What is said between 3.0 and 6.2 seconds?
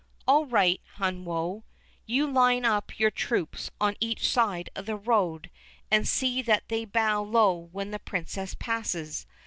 troops on each side of the road, and